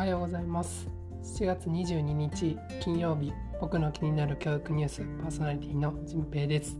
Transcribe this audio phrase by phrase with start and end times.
[0.00, 0.88] はようございます。
[1.22, 6.78] 7月22日金曜日僕の気になる教育ニュースパーソナリティのじんぺいです。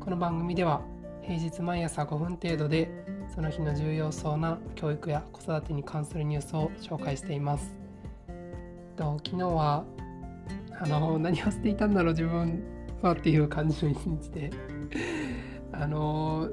[0.00, 0.80] この番組では
[1.22, 2.90] 平日毎朝5分程度で
[3.32, 7.72] その日の重要そうな教育や子育てに関するニュースを紹介しています。
[8.96, 9.84] と昨日は
[10.80, 12.64] あの何をしていたんだろう自分
[13.00, 14.50] はっていう感じの一日で。
[15.70, 16.50] あの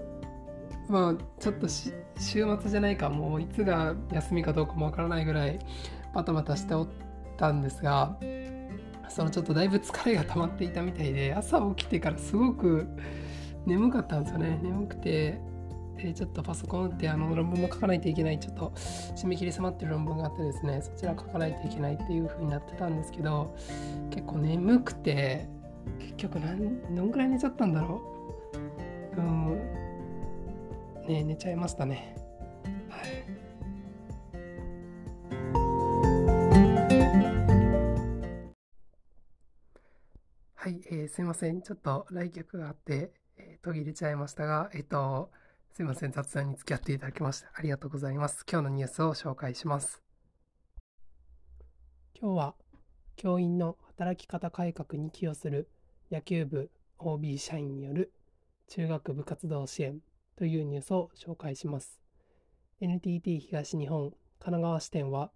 [0.87, 5.57] まあちょっと週末じゃないかもういつが休みかどうかもわからないぐらい
[6.13, 6.87] バタバタしておっ
[7.37, 8.17] たんですが
[9.09, 12.87] そのちょっとだいぶ疲れが溜まっていたみたいで朝起きてからすごく
[13.65, 14.59] 眠かったんですよね。
[14.61, 15.39] 眠くて
[15.97, 18.73] でちょっとパソコンってあの論文も書かないといけないちょっと
[19.15, 23.55] 締め切り迫ってる論文があってですねそちら書かないといけないっていう風になってたんですけど
[24.09, 25.47] 結構眠くて
[25.99, 28.01] 結局何どんぐらい寝ちゃったんだろ
[29.15, 29.19] う。
[29.19, 29.57] うん
[31.07, 32.15] ね寝ちゃいましたね。
[40.63, 41.61] はい、えー、すいません。
[41.61, 45.29] ちょっと来客があって、えー、途切れちゃいましたが、えっ、ー、と、
[45.73, 46.13] すいません。
[46.13, 48.45] 雑談に付き合っていただきましてありがとうございます。
[48.49, 50.01] 今日のニュースを紹介します。
[52.17, 52.55] 今日は、
[53.17, 55.67] 教員の働き方改革に寄与する
[56.09, 58.13] 野球部 OB 社員による
[58.69, 59.99] 中学部活動支援
[60.37, 61.99] というニュースを紹介します。
[62.79, 65.29] NTT 東日本神奈川支店は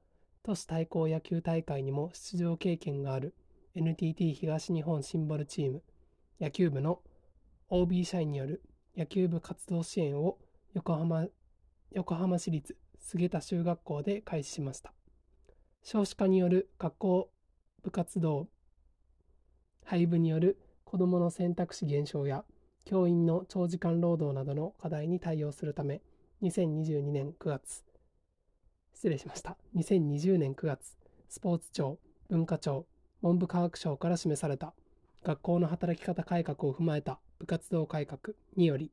[0.44, 3.36] 都市対抗野球大会にも出場経験がある
[3.78, 5.84] NTT 東日本シンボルチーム
[6.42, 7.00] 野球部の
[7.70, 8.64] OB 社員による
[8.98, 10.40] 野球部活動支援を
[10.74, 11.28] 横浜
[11.92, 14.94] 横浜市立菅田中学校で開始しました
[15.84, 17.30] 少子化による学校
[17.84, 18.48] 部活動
[19.86, 22.46] 廃部による子どもの選択肢減少や
[22.84, 26.02] 教員の長時間労働などの課題に対応するため、
[26.42, 27.84] 2022年9月、
[28.94, 29.58] 失礼しました。
[29.76, 32.88] 2020年9月、スポーツ庁、文化庁、
[33.22, 34.74] 文部科学省から示された
[35.24, 38.92] 学校の働き方改革を踏まえた部活動改革により、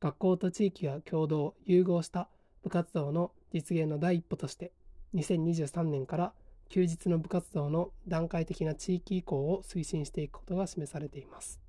[0.00, 2.28] 学校と地域が共同、融合した
[2.62, 4.72] 部活動の実現の第一歩として、
[5.14, 6.32] 2023年から
[6.68, 11.60] 休日の部活動の段階的な地域移行を推進していくことが示されています。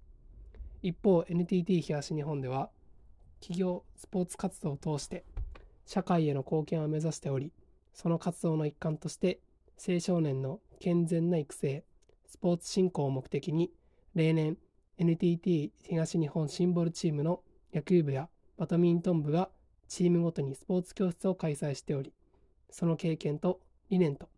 [0.81, 2.69] 一方 NTT 東日本では
[3.39, 5.25] 企業スポーツ活動を通して
[5.85, 7.51] 社会への貢献を目指しており
[7.93, 9.39] その活動の一環として
[9.87, 11.83] 青少年の健全な育成
[12.27, 13.71] スポーツ振興を目的に
[14.15, 14.57] 例年
[14.97, 17.41] NTT 東日本シンボルチームの
[17.73, 19.49] 野球部やバドミントン部が
[19.87, 22.13] チームごとにスポーツ教室を開催しており
[22.69, 24.29] その経験と理念と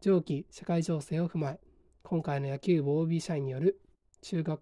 [0.00, 1.60] 上記社会情勢を踏まえ
[2.02, 3.80] 今回の野球部 OB 社員による
[4.22, 4.60] 中学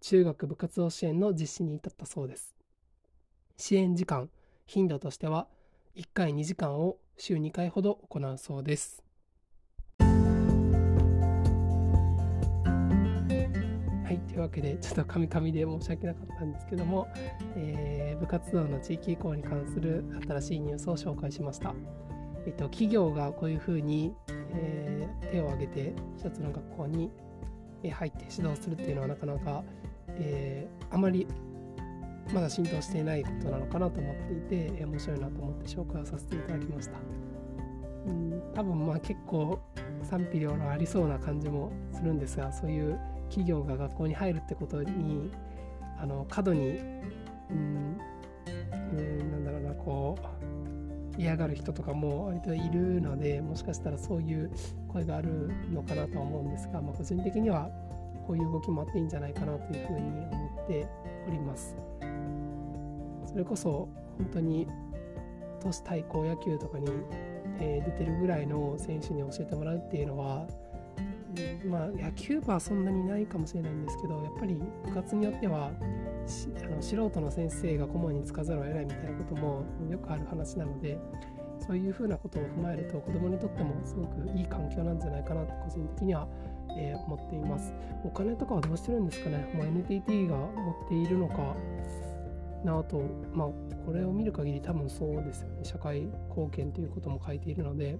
[0.00, 2.54] 中学部活動支援の実施に至ったそうです。
[3.56, 4.28] 支援時間、
[4.66, 5.46] 頻度としては
[5.96, 9.03] 1回2時間を週2回ほど行うそうです。
[14.28, 17.08] というわけで、ちょっとカミカミで申し訳なかったんですけども、
[17.56, 21.74] えー、部活動の地域移行に関する新しいニュースを紹介しました。
[22.46, 27.10] えっと、企業がこういうふうに、えー、手を挙げて一つの学校に
[27.90, 29.64] 入って指導するっていうのはなかなか
[30.16, 31.26] えー、あまり
[32.32, 34.16] まだ浸透していないことなのかなと思っ
[34.48, 36.92] ていて、面白いなと思って紹介をさせていただきました。
[38.06, 39.58] うん、多分まあ結構
[40.02, 42.98] 賛否両論ありそうな感じもするんですがそういう
[43.28, 45.30] 企業が学校に入るってことに
[45.98, 46.78] あの過度に、
[47.50, 47.98] うん、
[48.92, 54.50] うん、なんだろうなこう嫌がる人とかも割といるのでもしかしたらそういう
[54.88, 57.70] 声があるのかなとは思うんですが、まあ、個人的には
[58.26, 60.88] こういう動きもあっていいんじゃないかなというふうに思って
[61.28, 61.76] おります。
[63.26, 64.66] それこそ本当に
[65.60, 66.86] 都市対抗野球とかに、
[67.58, 70.46] え、出てるぐらいの選手に教えてもらうっていうのは、
[71.66, 80.98] まあ、野球部はそんなにないかもしれないんですけどやっぱり部活によってはあの素人の先生が顧問につかざるを得ないみたいなこともよくある話なので
[81.66, 86.28] そういうふうなことを踏まえると子どもにとってもすごくいい環境なんじゃないかなと個人的には
[86.76, 87.72] えー、思っています。
[88.04, 91.54] お金とかはどうしてるんですかね、まあ、NTT が持っているのか
[92.64, 93.00] なと、
[93.32, 93.48] まあ、
[93.86, 95.64] これを見る限り多分そうですよね。
[95.64, 97.98] 社会貢献ということも書いているので、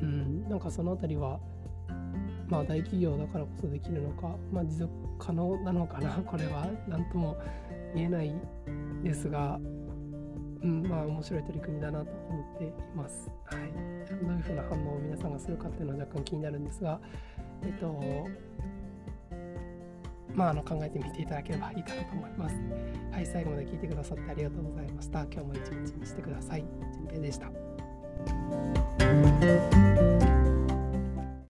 [0.00, 1.40] うん、なんかそのあたりは、
[2.48, 7.36] まあ大企業だからこそできるのか、まあ持続可能なのかな、 これは何とも
[7.94, 8.34] 言えない
[9.02, 9.58] ですが、
[10.62, 13.30] うん、まあ面白い取り組みだなと思っています。
[13.46, 13.72] はい。
[14.24, 17.00] どういうふうな反応を皆さんがするかっていうのは若干気になるんですが、
[17.62, 18.00] えっと、
[20.34, 22.56] まあ、あの考えてみていただければいいかなと思います。
[23.12, 25.22] はい、最後まで聞いてくださってありがとうございました。
[25.22, 26.64] 今日も一日にしてください。
[26.92, 27.50] じんぺいでした。